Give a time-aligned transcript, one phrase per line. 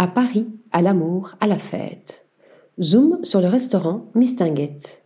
[0.00, 2.24] À Paris, à l'amour, à la fête.
[2.80, 5.02] Zoom sur le restaurant Mistinguette.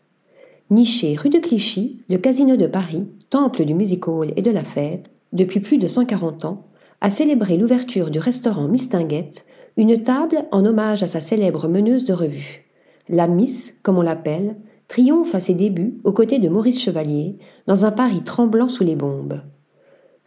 [0.68, 4.64] Niché rue de Clichy, le Casino de Paris, temple du music hall et de la
[4.64, 6.66] fête, depuis plus de 140 ans,
[7.00, 9.46] a célébré l'ouverture du restaurant Mistinguette,
[9.78, 12.66] une table en hommage à sa célèbre meneuse de revue.
[13.08, 14.56] La Miss, comme on l'appelle,
[14.88, 18.96] triomphe à ses débuts aux côtés de Maurice Chevalier, dans un Paris tremblant sous les
[18.96, 19.40] bombes.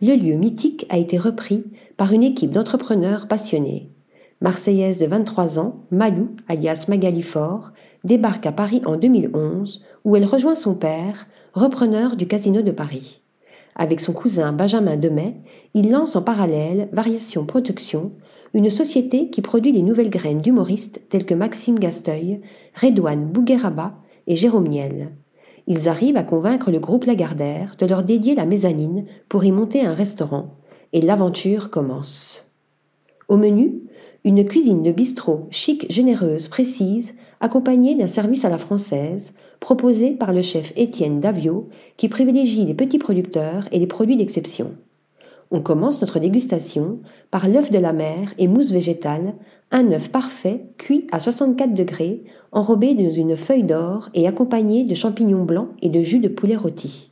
[0.01, 1.65] Le lieu mythique a été repris
[1.97, 3.91] par une équipe d'entrepreneurs passionnés.
[4.41, 7.25] Marseillaise de 23 ans, Malou, alias Magali
[8.03, 13.21] débarque à Paris en 2011, où elle rejoint son père, repreneur du Casino de Paris.
[13.77, 15.37] Avec son cousin Benjamin Demet,
[15.73, 18.11] il lance en parallèle Variation Production,
[18.53, 22.41] une société qui produit les nouvelles graines d'humoristes tels que Maxime Gasteuil,
[22.81, 23.95] Redouane Bougueraba
[24.27, 25.11] et Jérôme Niel.
[25.67, 29.85] Ils arrivent à convaincre le groupe Lagardère de leur dédier la mezzanine pour y monter
[29.85, 30.55] un restaurant,
[30.91, 32.45] et l'aventure commence.
[33.27, 33.81] Au menu,
[34.23, 40.31] une cuisine de bistrot chic, généreuse, précise, accompagnée d'un service à la française, proposé par
[40.31, 44.73] le chef Étienne Davio, qui privilégie les petits producteurs et les produits d'exception.
[45.51, 46.99] On commence notre dégustation
[47.31, 49.35] par l'œuf de la mer et mousse végétale,
[49.71, 54.95] un œuf parfait cuit à 64 degrés, enrobé dans une feuille d'or et accompagné de
[54.95, 57.11] champignons blancs et de jus de poulet rôti.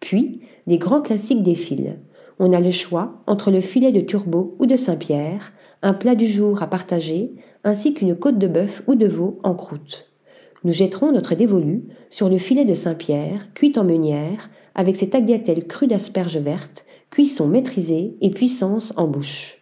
[0.00, 1.98] Puis, les grands classiques défilent.
[2.38, 5.52] On a le choix entre le filet de turbo ou de Saint-Pierre,
[5.82, 7.32] un plat du jour à partager,
[7.64, 10.08] ainsi qu'une côte de bœuf ou de veau en croûte.
[10.64, 15.66] Nous jetterons notre dévolu sur le filet de Saint-Pierre, cuit en meunière, avec ses tagliatelles
[15.66, 19.58] crues d'asperges vertes, cuisson maîtrisée et puissance en bouche.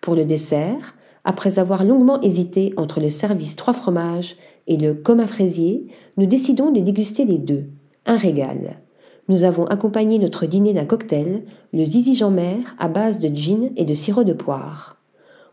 [0.00, 5.26] Pour le dessert, après avoir longuement hésité entre le service trois fromages et le coma
[5.26, 7.66] fraisier, nous décidons de déguster les deux.
[8.06, 8.80] Un régal.
[9.28, 13.84] Nous avons accompagné notre dîner d'un cocktail, le zizi Jean-Mer à base de gin et
[13.84, 14.96] de sirop de poire.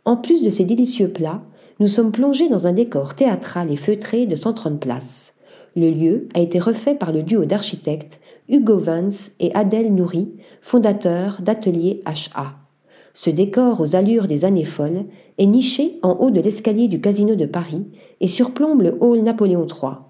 [0.06, 1.44] En plus de ces délicieux plats,
[1.80, 5.34] nous sommes plongés dans un décor théâtral et feutré de 130 places.
[5.75, 8.19] Le lieu a été refait par le duo d'architectes
[8.50, 12.56] Hugo Vance et Adèle Nourri, fondateurs d'Atelier HA.
[13.13, 15.06] Ce décor aux allures des années folles
[15.38, 17.86] est niché en haut de l'escalier du Casino de Paris
[18.19, 20.09] et surplombe le hall Napoléon III.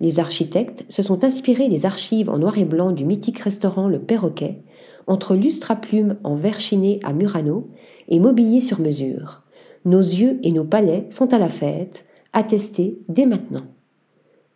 [0.00, 4.00] Les architectes se sont inspirés des archives en noir et blanc du mythique restaurant Le
[4.00, 4.62] Perroquet,
[5.06, 7.68] entre lustre à plumes en verre chiné à Murano
[8.08, 9.42] et mobilier sur mesure.
[9.84, 13.66] Nos yeux et nos palais sont à la fête, attestés dès maintenant.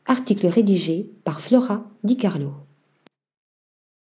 [0.06, 2.52] Article rédigé par Flora Di Carlo.